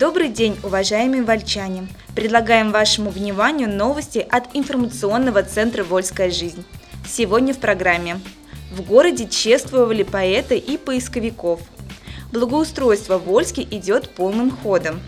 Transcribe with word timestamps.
Добрый 0.00 0.30
день, 0.30 0.58
уважаемые 0.62 1.22
вольчане! 1.22 1.86
Предлагаем 2.16 2.72
вашему 2.72 3.10
вниманию 3.10 3.68
новости 3.68 4.26
от 4.30 4.44
информационного 4.54 5.42
центра 5.42 5.84
«Вольская 5.84 6.30
жизнь». 6.30 6.64
Сегодня 7.06 7.52
в 7.52 7.58
программе. 7.58 8.18
В 8.72 8.80
городе 8.80 9.28
чествовали 9.28 10.02
поэта 10.02 10.54
и 10.54 10.78
поисковиков. 10.78 11.60
Благоустройство 12.32 13.18
в 13.18 13.26
Вольске 13.26 13.60
идет 13.60 14.08
полным 14.08 14.50
ходом. 14.50 15.02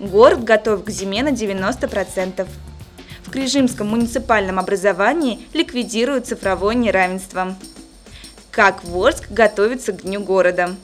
Город 0.00 0.42
готов 0.42 0.84
к 0.84 0.88
зиме 0.88 1.22
на 1.22 1.32
90%. 1.32 2.48
В 3.24 3.30
Крижимском 3.30 3.88
муниципальном 3.88 4.58
образовании 4.58 5.46
ликвидируют 5.52 6.28
цифровое 6.28 6.74
неравенство. 6.74 7.54
Как 8.50 8.84
Вольск 8.84 9.30
готовится 9.30 9.92
к 9.92 10.00
Дню 10.00 10.20
города. 10.20 10.76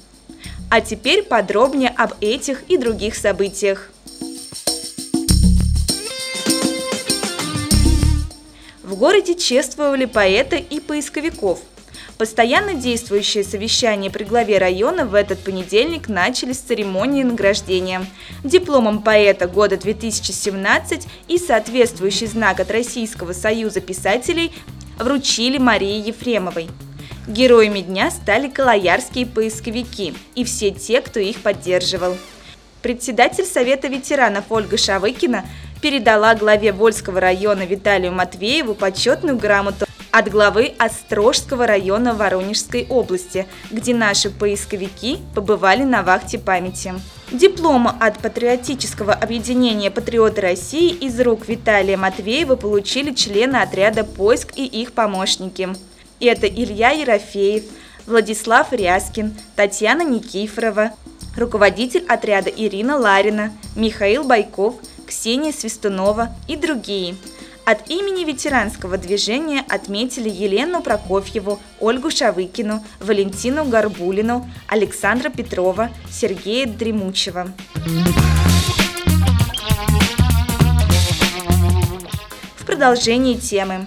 А 0.71 0.81
теперь 0.81 1.25
подробнее 1.25 1.91
об 1.91 2.13
этих 2.21 2.63
и 2.69 2.77
других 2.77 3.17
событиях. 3.17 3.91
В 8.85 8.95
городе 8.95 9.35
чествовали 9.35 10.05
поэта 10.05 10.57
и 10.57 10.79
поисковиков. 10.79 11.59
Постоянно 12.19 12.75
действующие 12.75 13.43
совещания 13.43 14.11
при 14.11 14.23
главе 14.23 14.59
района 14.59 15.07
в 15.07 15.15
этот 15.15 15.41
понедельник 15.41 16.09
начались 16.09 16.59
с 16.59 16.61
церемонии 16.61 17.25
награждения. 17.25 18.07
Дипломом 18.45 19.03
поэта 19.03 19.49
года 19.49 19.77
2017 19.77 21.09
и 21.27 21.39
соответствующий 21.39 22.29
знак 22.29 22.61
от 22.61 22.71
Российского 22.71 23.33
союза 23.33 23.81
писателей 23.81 24.53
вручили 24.99 25.59
Марии 25.59 26.07
Ефремовой. 26.07 26.69
Героями 27.27 27.81
дня 27.81 28.11
стали 28.11 28.49
калаярские 28.49 29.27
поисковики 29.27 30.15
и 30.35 30.45
все 30.45 30.71
те, 30.71 31.01
кто 31.01 31.21
их 31.21 31.43
поддерживал. 31.43 32.17
Председатель 32.83 33.45
Совета 33.45 33.89
ветеранов 33.89 34.45
Ольга 34.49 34.79
Шавыкина 34.79 35.45
передала 35.83 36.35
главе 36.35 36.73
Вольского 36.73 37.21
района 37.21 37.67
Виталию 37.67 38.13
Матвееву 38.13 38.75
почетную 38.75 39.37
грамоту 39.37 39.87
от 40.11 40.29
главы 40.31 40.73
Острожского 40.79 41.67
района 41.67 42.15
Воронежской 42.15 42.87
области, 42.89 43.47
где 43.71 43.95
наши 43.95 44.31
поисковики 44.31 45.19
побывали 45.35 45.83
на 45.83 46.03
вахте 46.03 46.39
памяти. 46.39 46.95
Диплом 47.31 47.87
от 47.87 48.19
патриотического 48.19 49.13
объединения 49.13 49.91
«Патриоты 49.91 50.41
России» 50.41 50.91
из 50.91 51.21
рук 51.21 51.47
Виталия 51.49 51.97
Матвеева 51.97 52.57
получили 52.57 53.15
члены 53.15 53.59
отряда 53.59 54.05
«Поиск» 54.05 54.53
и 54.57 54.65
их 54.65 54.93
помощники– 54.95 55.69
это 56.27 56.47
Илья 56.47 56.91
Ерофеев, 56.91 57.65
Владислав 58.07 58.73
Ряскин, 58.73 59.37
Татьяна 59.57 60.03
Никифорова, 60.03 60.93
руководитель 61.37 62.05
отряда 62.09 62.51
Ирина 62.51 62.97
Ларина, 62.97 63.53
Михаил 63.77 64.25
Байков, 64.25 64.77
Ксения 65.07 65.53
Свистунова 65.53 66.35
и 66.49 66.57
другие. 66.57 67.17
От 67.65 67.89
имени 67.91 68.25
ветеранского 68.25 68.99
движения 68.99 69.65
отметили 69.69 70.29
Елену 70.29 70.83
Прокофьеву, 70.83 71.61
Ольгу 71.79 72.11
Шавыкину, 72.11 72.85
Валентину 72.99 73.65
Горбулину, 73.65 74.51
Александра 74.67 75.29
Петрова, 75.29 75.91
Сергея 76.11 76.67
Дремучева. 76.67 77.53
В 82.57 82.67
продолжении 82.67 83.35
темы. 83.35 83.87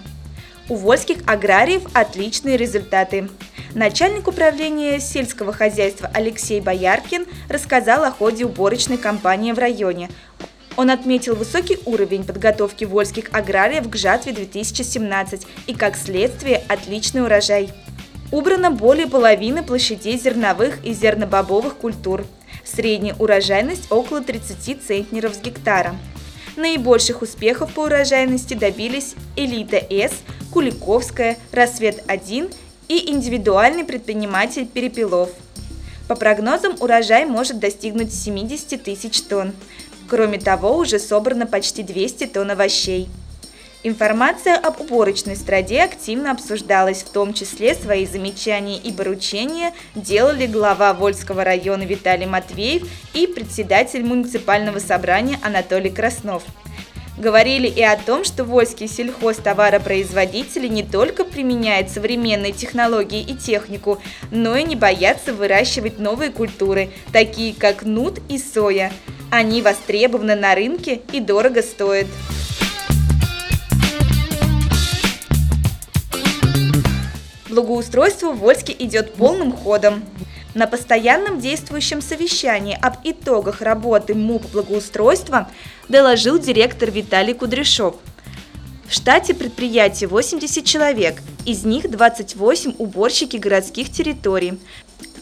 У 0.69 0.75
вольских 0.75 1.18
аграриев 1.28 1.84
отличные 1.94 2.56
результаты. 2.56 3.29
Начальник 3.75 4.29
управления 4.29 5.01
сельского 5.01 5.51
хозяйства 5.51 6.09
Алексей 6.13 6.62
Бояркин 6.62 7.25
рассказал 7.50 8.06
о 8.06 8.12
ходе 8.12 8.46
уборочной 8.46 8.97
кампании 8.97 9.51
в 9.51 9.59
районе. 9.59 10.09
Он 10.78 10.90
отметил 10.90 11.35
высокий 11.35 11.79
уровень 11.85 12.24
подготовки 12.24 12.85
вольских 12.85 13.29
аграриев 13.34 13.90
к 13.90 13.96
жатве 13.97 14.31
2017 14.31 15.46
и, 15.68 15.74
как 15.74 15.97
следствие, 15.97 16.63
отличный 16.69 17.24
урожай. 17.24 17.69
Убрано 18.31 18.72
более 18.72 19.07
половины 19.07 19.63
площадей 19.63 20.18
зерновых 20.18 20.84
и 20.85 20.94
зернобобовых 20.94 21.75
культур. 21.75 22.25
Средняя 22.63 23.16
урожайность 23.19 23.91
около 23.91 24.22
30 24.22 24.81
центнеров 24.81 25.35
с 25.35 25.40
гектара. 25.40 25.94
Наибольших 26.56 27.22
успехов 27.22 27.74
по 27.74 27.81
урожайности 27.81 28.53
добились 28.53 29.16
«Элита 29.35 29.78
С», 29.78 30.13
Куликовская, 30.53 31.37
«Рассвет-1» 31.51 32.53
и 32.87 33.09
индивидуальный 33.09 33.83
предприниматель 33.83 34.67
Перепелов. 34.67 35.31
По 36.07 36.15
прогнозам, 36.15 36.75
урожай 36.79 37.25
может 37.25 37.57
достигнуть 37.57 38.13
70 38.13 38.83
тысяч 38.83 39.23
тонн. 39.23 39.53
Кроме 40.07 40.37
того, 40.37 40.77
уже 40.77 40.99
собрано 40.99 41.47
почти 41.47 41.81
200 41.81 42.27
тонн 42.27 42.51
овощей. 42.51 43.09
Информация 43.81 44.55
об 44.55 44.79
уборочной 44.79 45.35
страде 45.35 45.81
активно 45.81 46.29
обсуждалась, 46.29 47.01
в 47.01 47.09
том 47.09 47.33
числе 47.33 47.73
свои 47.73 48.05
замечания 48.05 48.77
и 48.77 48.91
поручения 48.91 49.73
делали 49.95 50.45
глава 50.45 50.93
Вольского 50.93 51.43
района 51.43 51.81
Виталий 51.81 52.27
Матвеев 52.27 52.87
и 53.15 53.25
председатель 53.25 54.05
муниципального 54.05 54.77
собрания 54.77 55.39
Анатолий 55.41 55.89
Краснов– 55.89 56.43
Говорили 57.18 57.68
и 57.68 57.81
о 57.84 57.96
том, 57.96 58.24
что 58.24 58.44
вольские 58.44 58.90
сельхозтоваропроизводители 58.90 60.68
не 60.68 60.81
только 60.81 61.24
применяют 61.24 61.90
современные 61.90 62.53
технологии 62.53 63.22
и 63.22 63.35
технику, 63.35 64.01
но 64.31 64.56
и 64.56 64.63
не 64.63 64.75
боятся 64.75 65.31
выращивать 65.34 66.00
новые 66.00 66.31
культуры, 66.31 66.90
такие 67.12 67.53
как 67.53 67.84
нут 67.84 68.19
и 68.29 68.40
соя. 68.40 68.91
Они 69.29 69.62
востребованы 69.62 70.35
на 70.35 70.56
рынке 70.56 71.01
и 71.12 71.19
дорого 71.19 71.62
стоят. 71.62 72.07
Благоустройство 77.47 78.31
в 78.31 78.40
Вольске 78.40 78.75
идет 78.78 79.13
полным 79.13 79.51
ходом. 79.51 80.03
На 80.53 80.67
постоянном 80.67 81.39
действующем 81.39 81.99
совещании 82.01 82.77
об 82.79 82.97
итогах 83.03 83.61
работы 83.61 84.13
МУП 84.13 84.43
благоустройства 84.51 85.49
доложил 85.89 86.37
директор 86.37 86.91
Виталий 86.91 87.33
Кудряшов. 87.33 87.95
В 88.87 88.93
штате 88.93 89.33
предприятия 89.33 90.05
80 90.05 90.63
человек, 90.63 91.15
из 91.45 91.65
них 91.65 91.89
28 91.89 92.75
уборщики 92.77 93.37
городских 93.37 93.91
территорий. 93.91 94.59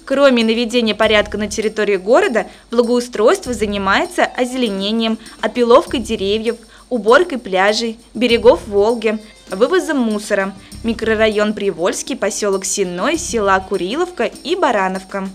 Кроме 0.03 0.43
наведения 0.43 0.95
порядка 0.95 1.37
на 1.37 1.47
территории 1.47 1.95
города, 1.95 2.47
благоустройство 2.69 3.53
занимается 3.53 4.25
озеленением, 4.25 5.17
опиловкой 5.39 6.01
деревьев, 6.01 6.57
уборкой 6.89 7.37
пляжей, 7.37 7.97
берегов 8.13 8.67
Волги, 8.67 9.17
вывозом 9.51 9.97
мусора, 9.97 10.53
микрорайон 10.84 11.53
Привольский, 11.53 12.16
поселок 12.16 12.66
Сенной, 12.66 13.17
села 13.17 13.59
Куриловка 13.59 14.25
и 14.25 14.56
Барановка. 14.56 15.28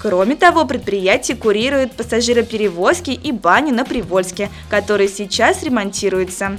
Кроме 0.00 0.36
того, 0.36 0.66
предприятие 0.66 1.36
курирует 1.36 1.92
пассажироперевозки 1.92 3.10
и 3.10 3.32
бани 3.32 3.70
на 3.70 3.84
Привольске, 3.86 4.50
которые 4.68 5.08
сейчас 5.08 5.62
ремонтируются. 5.62 6.58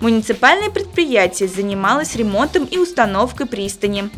Муниципальное 0.00 0.70
предприятие 0.70 1.48
занималось 1.48 2.16
ремонтом 2.16 2.64
и 2.64 2.78
установкой 2.78 3.46
пристани. 3.46 4.08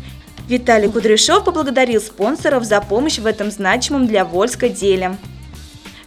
Виталий 0.47 0.89
Кудряшов 0.89 1.43
поблагодарил 1.43 1.99
спонсоров 1.99 2.63
за 2.63 2.81
помощь 2.81 3.19
в 3.19 3.25
этом 3.25 3.51
значимом 3.51 4.07
для 4.07 4.23
Вольска 4.23 4.69
деле. 4.69 5.17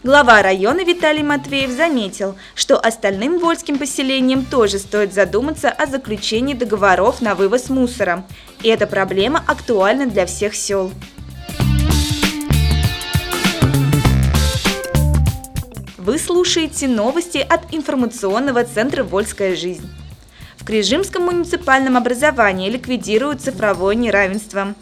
Глава 0.05 0.43
района 0.43 0.85
Виталий 0.85 1.23
Матвеев 1.23 1.71
заметил, 1.71 2.37
что 2.55 2.77
остальным 2.79 3.39
вольским 3.39 3.79
поселениям 3.79 4.45
тоже 4.45 4.79
стоит 4.79 5.15
задуматься 5.15 5.71
о 5.71 5.87
заключении 5.87 6.53
договоров 6.53 7.23
на 7.23 7.35
вывоз 7.35 7.71
мусора. 7.71 8.27
И 8.63 8.69
эта 8.69 8.87
проблема 8.87 9.43
актуальна 9.47 10.05
для 10.05 10.27
всех 10.27 10.55
сел. 10.55 10.93
Вы 15.97 16.19
слушаете 16.19 16.87
новости 16.87 17.39
от 17.39 17.73
информационного 17.73 18.65
центра 18.65 19.05
«Вольская 19.05 19.57
жизнь». 19.57 19.89
В 20.59 20.67
Крижимском 20.67 21.23
муниципальном 21.23 21.97
образовании 21.97 22.69
ликвидируют 22.69 23.41
цифровое 23.41 23.95
неравенство. 23.95 24.75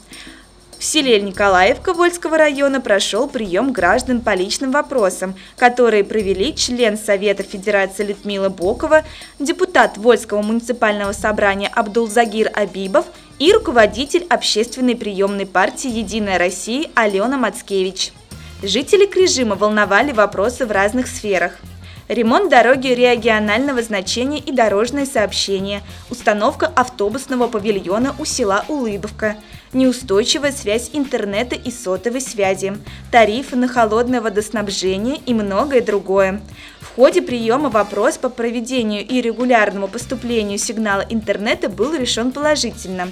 В 0.83 0.85
селе 0.85 1.21
Николаевка 1.21 1.95
Вольского 1.95 2.37
района 2.37 2.81
прошел 2.81 3.29
прием 3.29 3.71
граждан 3.71 4.21
по 4.21 4.35
личным 4.35 4.73
вопросам, 4.73 5.37
которые 5.57 6.03
провели 6.03 6.53
член 6.57 6.99
Совета 6.99 7.45
Федерации 7.45 8.05
Людмила 8.05 8.49
Бокова, 8.49 9.05
депутат 9.39 9.97
Вольского 9.97 10.43
муниципального 10.43 11.13
собрания 11.13 11.69
Абдулзагир 11.69 12.51
Абибов 12.53 13.07
и 13.39 13.53
руководитель 13.53 14.27
общественной 14.29 14.97
приемной 14.97 15.47
партии 15.47 15.89
«Единая 15.89 16.37
Россия» 16.37 16.91
Алена 16.97 17.39
Мацкевич. 17.39 18.13
Жители 18.61 19.07
Крижима 19.07 19.55
волновали 19.55 20.11
вопросы 20.11 20.67
в 20.67 20.73
разных 20.73 21.07
сферах– 21.07 21.59
ремонт 22.09 22.51
дороги 22.51 22.89
регионального 22.89 23.83
значения 23.83 24.39
и 24.39 24.53
дорожное 24.53 25.07
сообщение, 25.07 25.83
установка 26.11 26.67
автобусного 26.67 27.49
павильона 27.49 28.15
у 28.19 28.25
села 28.25 28.65
Улыбовка, 28.69 29.37
неустойчивая 29.73 30.53
связь 30.53 30.91
интернета 30.93 31.55
и 31.55 31.71
сотовой 31.71 32.21
связи, 32.21 32.75
тарифы 33.11 33.57
на 33.57 33.69
холодное 33.69 34.21
водоснабжение 34.21 35.17
и 35.25 35.35
многое 35.35 35.81
другое. 35.81 36.41
В 36.81 36.95
ходе 36.95 37.23
приема 37.23 37.71
вопрос 37.71 38.19
по 38.19 38.29
проведению 38.29 39.07
и 39.07 39.21
регулярному 39.21 39.89
поступлению 39.89 40.59
сигнала 40.59 41.05
интернета 41.09 41.69
был 41.69 41.95
решен 41.95 42.33
положительно. 42.33 43.09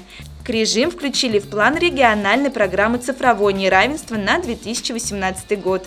Режим 0.50 0.90
включили 0.90 1.38
в 1.38 1.48
план 1.48 1.76
региональной 1.76 2.50
программы 2.50 2.98
цифровое 2.98 3.52
неравенство 3.52 4.16
на 4.16 4.40
2018 4.40 5.62
год. 5.62 5.86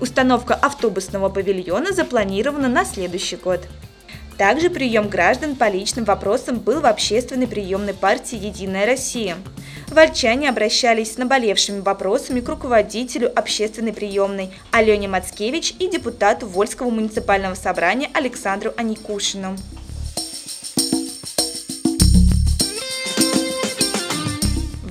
Установка 0.00 0.54
автобусного 0.54 1.28
павильона 1.28 1.92
запланирована 1.92 2.68
на 2.68 2.84
следующий 2.84 3.36
год. 3.36 3.68
Также 4.40 4.70
прием 4.70 5.10
граждан 5.10 5.54
по 5.54 5.68
личным 5.68 6.06
вопросам 6.06 6.60
был 6.60 6.80
в 6.80 6.86
общественной 6.86 7.46
приемной 7.46 7.92
партии 7.92 8.38
«Единая 8.42 8.86
Россия». 8.86 9.36
Вольчане 9.88 10.48
обращались 10.48 11.12
с 11.12 11.18
наболевшими 11.18 11.80
вопросами 11.80 12.40
к 12.40 12.48
руководителю 12.48 13.30
общественной 13.38 13.92
приемной 13.92 14.50
Алене 14.70 15.08
Мацкевич 15.08 15.74
и 15.78 15.90
депутату 15.90 16.46
Вольского 16.46 16.88
муниципального 16.88 17.54
собрания 17.54 18.08
Александру 18.14 18.72
Аникушину. 18.78 19.58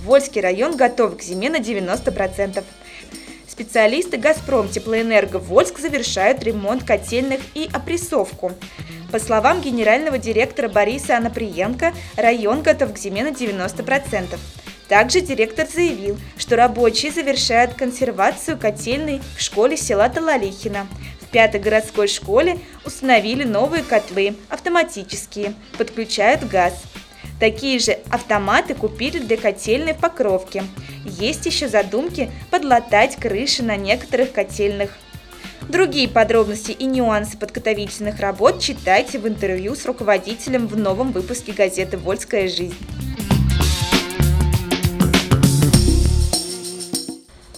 Вольский 0.04 0.42
район 0.42 0.78
готов 0.78 1.18
к 1.18 1.24
зиме 1.24 1.50
на 1.50 1.58
90%. 1.58 2.64
Специалисты 3.48 4.18
«Газпром 4.18 4.70
Теплоэнерго» 4.70 5.38
Вольск 5.38 5.80
завершают 5.80 6.44
ремонт 6.44 6.84
котельных 6.84 7.42
и 7.56 7.68
опрессовку. 7.74 8.54
По 9.12 9.20
словам 9.20 9.62
генерального 9.62 10.20
директора 10.20 10.70
Бориса 10.70 11.18
Анаприенко, 11.18 11.94
район 12.16 12.62
готов 12.62 12.94
к 12.94 12.98
зиме 12.98 13.24
на 13.24 13.30
90%. 13.30 14.38
Также 14.88 15.22
директор 15.22 15.68
заявил, 15.68 16.18
что 16.38 16.56
рабочие 16.56 17.12
завершают 17.12 17.74
консервацию 17.74 18.58
котельной 18.58 19.22
в 19.36 19.42
школе 19.42 19.78
села 19.78 20.10
Талалихина. 20.10 20.88
В 21.22 21.28
пятой 21.32 21.60
городской 21.60 22.08
школе 22.08 22.60
установили 22.86 23.44
новые 23.44 23.84
котлы, 23.84 24.36
автоматические, 24.50 25.54
подключают 25.78 26.48
газ. 26.48 26.74
Такие 27.40 27.80
же 27.80 28.00
автоматы 28.12 28.76
купили 28.76 29.20
для 29.20 29.38
котельной 29.38 29.94
в 29.94 30.00
Покровке. 30.00 30.64
Есть 31.06 31.46
еще 31.46 31.68
задумки 31.68 32.32
подлатать 32.52 33.16
крыши 33.16 33.64
на 33.64 33.76
некоторых 33.76 34.34
котельных. 34.34 34.98
Другие 35.70 36.08
подробности 36.08 36.72
и 36.72 36.86
нюансы 36.86 37.38
подготовительных 37.38 38.20
работ 38.20 38.60
читайте 38.60 39.20
в 39.20 39.28
интервью 39.28 39.76
с 39.76 39.86
руководителем 39.86 40.66
в 40.66 40.76
новом 40.76 41.12
выпуске 41.12 41.52
газеты 41.52 41.96
«Вольская 41.96 42.48
жизнь». 42.48 42.74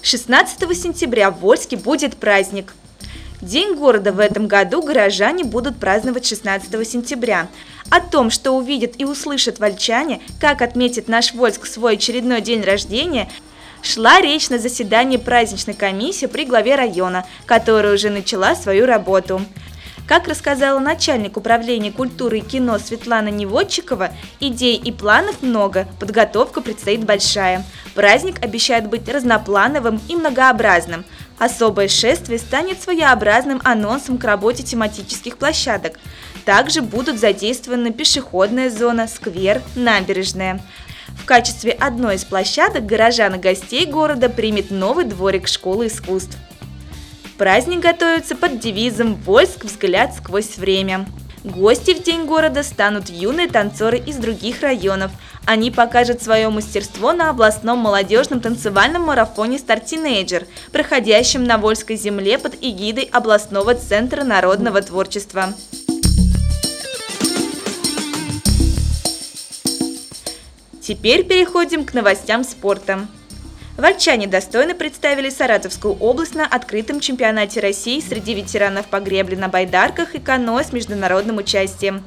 16 0.02 0.60
сентября 0.78 1.32
в 1.32 1.40
Вольске 1.40 1.78
будет 1.78 2.18
праздник. 2.18 2.74
День 3.40 3.76
города 3.76 4.12
в 4.12 4.20
этом 4.20 4.50
году 4.50 4.84
горожане 4.84 5.46
будут 5.46 5.78
праздновать 5.78 6.26
16 6.26 6.86
сентября. 6.86 7.48
О 7.90 8.02
том, 8.02 8.30
что 8.30 8.52
увидят 8.52 8.96
и 8.98 9.06
услышат 9.06 9.58
вольчане, 9.60 10.20
как 10.42 10.62
отметит 10.62 11.08
наш 11.08 11.34
Вольск 11.34 11.66
свой 11.66 11.94
очередной 11.94 12.42
день 12.42 12.62
рождения, 12.62 13.30
шла 13.82 14.22
речь 14.22 14.50
на 14.50 14.60
заседании 14.60 15.18
праздничной 15.18 15.74
комиссии 15.74 16.26
при 16.26 16.46
главе 16.46 16.76
района, 16.76 17.26
которая 17.46 17.94
уже 17.94 18.10
начала 18.10 18.56
свою 18.56 18.86
работу. 18.86 19.42
Как 20.08 20.28
рассказала 20.28 20.80
начальник 20.80 21.38
управления 21.38 21.92
культуры 21.92 22.40
и 22.40 22.42
кино 22.42 22.80
Светлана 22.80 23.30
Неводчикова, 23.30 24.12
идей 24.42 24.76
и 24.76 24.92
планов 24.92 25.42
много, 25.42 25.88
подготовка 26.02 26.60
предстоит 26.60 27.06
большая. 27.06 27.66
Праздник 27.96 28.44
обещает 28.44 28.88
быть 28.88 29.08
разноплановым 29.08 30.02
и 30.10 30.16
многообразным. 30.16 31.06
Особое 31.40 31.88
шествие 31.88 32.40
станет 32.40 32.82
своеобразным 32.82 33.62
анонсом 33.64 34.18
к 34.18 34.26
работе 34.26 34.64
тематических 34.64 35.38
площадок. 35.38 35.98
Также 36.44 36.82
будут 36.82 37.18
задействованы 37.18 37.94
пешеходная 37.94 38.70
зона, 38.70 39.08
сквер, 39.08 39.62
набережная. 39.76 40.62
В 41.22 41.26
качестве 41.26 41.72
одной 41.72 42.16
из 42.16 42.26
площадок 42.26 42.88
горожан 42.88 43.36
и 43.36 43.38
гостей 43.38 43.86
города 43.86 44.28
примет 44.28 44.72
новый 44.72 45.06
дворик 45.06 45.48
школы 45.48 45.86
искусств. 45.86 46.36
Праздник 47.38 47.80
готовится 47.80 48.36
под 48.36 48.60
девизом 48.60 49.14
«Войск. 49.16 49.66
Взгляд 49.66 50.16
сквозь 50.16 50.58
время». 50.58 51.06
Гости 51.44 51.94
в 51.94 52.04
День 52.04 52.26
города 52.26 52.64
станут 52.64 53.10
юные 53.10 53.48
танцоры 53.48 54.00
из 54.00 54.18
других 54.18 54.62
районов. 54.62 55.12
Они 55.46 55.70
покажут 55.70 56.24
свое 56.24 56.50
мастерство 56.50 57.14
на 57.14 57.30
областном 57.30 57.80
молодежном 57.80 58.42
танцевальном 58.42 59.04
марафоне 59.04 59.60
«Стартинейджер», 59.60 60.48
проходящем 60.72 61.44
на 61.44 61.58
Вольской 61.58 61.98
земле 61.98 62.40
под 62.40 62.56
эгидой 62.62 63.04
областного 63.12 63.76
центра 63.76 64.24
народного 64.24 64.82
творчества. 64.82 65.54
Теперь 70.82 71.24
переходим 71.24 71.86
к 71.86 71.94
новостям 71.94 72.44
спорта. 72.44 73.08
Вольчане 73.78 74.26
достойно 74.26 74.74
представили 74.74 75.30
Саратовскую 75.30 75.94
область 75.94 76.34
на 76.34 76.46
открытом 76.46 77.00
чемпионате 77.00 77.60
России 77.60 78.00
среди 78.00 78.34
ветеранов 78.34 78.88
по 78.88 79.00
гребле 79.00 79.38
на 79.38 79.48
байдарках 79.48 80.16
и 80.16 80.20
каноэ 80.20 80.64
с 80.64 80.74
международным 80.74 81.38
участием. 81.38 82.04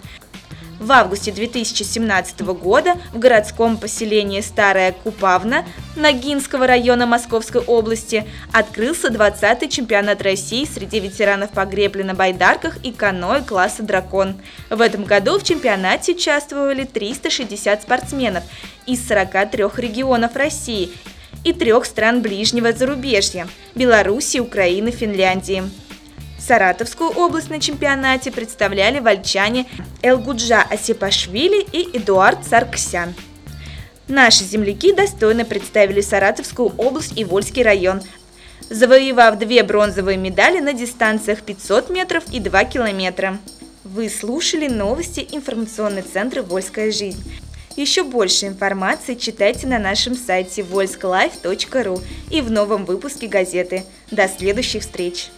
В 0.80 0.90
августе 0.90 1.30
2017 1.30 2.40
года 2.40 2.96
в 3.12 3.18
городском 3.18 3.76
поселении 3.76 4.40
Старая 4.40 4.92
Купавна 4.92 5.64
Ногинского 5.96 6.66
района 6.66 7.06
Московской 7.06 7.62
области 7.62 8.26
открылся 8.52 9.08
20-й 9.08 9.68
чемпионат 9.68 10.20
России 10.22 10.64
среди 10.64 10.98
ветеранов 10.98 11.50
по 11.50 11.64
гребле 11.64 12.02
на 12.04 12.14
байдарках 12.14 12.78
и 12.82 12.92
каноэ 12.92 13.42
класса 13.42 13.82
«Дракон». 13.82 14.34
В 14.68 14.80
этом 14.80 15.04
году 15.04 15.38
в 15.38 15.44
чемпионате 15.44 16.12
участвовали 16.12 16.84
360 16.84 17.82
спортсменов 17.82 18.42
из 18.86 19.06
43 19.06 19.64
регионов 19.76 20.34
России 20.34 20.90
и 21.44 21.52
трех 21.52 21.84
стран 21.84 22.20
ближнего 22.20 22.72
зарубежья– 22.72 23.46
Беларуси, 23.74 24.38
Украины, 24.38 24.90
Финляндии. 24.90 25.62
Саратовскую 26.46 27.10
область 27.10 27.48
на 27.48 27.58
чемпионате 27.58 28.30
представляли 28.30 28.98
вольчане 28.98 29.66
Элгуджа 30.02 30.60
Асипашвили 30.60 31.66
и 31.72 31.96
Эдуард 31.96 32.44
Сарксян. 32.46 33.14
Наши 34.08 34.44
земляки 34.44 34.92
достойно 34.92 35.46
представили 35.46 36.02
Саратовскую 36.02 36.74
область 36.76 37.16
и 37.16 37.24
Вольский 37.24 37.62
район, 37.62 38.02
завоевав 38.68 39.38
две 39.38 39.62
бронзовые 39.62 40.18
медали 40.18 40.60
на 40.60 40.74
дистанциях 40.74 41.40
500 41.40 41.88
метров 41.88 42.24
и 42.30 42.40
2 42.40 42.64
километра. 42.64 43.38
Вы 43.82 44.10
слушали 44.10 44.68
новости 44.68 45.26
информационный 45.32 46.02
центр 46.02 46.42
«Вольская 46.42 46.92
жизнь». 46.92 47.24
Еще 47.76 48.04
больше 48.04 48.46
информации 48.46 49.14
читайте 49.14 49.66
на 49.66 49.78
нашем 49.78 50.14
сайте 50.14 50.60
volsklife.ru 50.60 52.02
и 52.30 52.42
в 52.42 52.50
новом 52.50 52.84
выпуске 52.84 53.28
газеты. 53.28 53.84
До 54.10 54.28
следующих 54.28 54.82
встреч! 54.82 55.30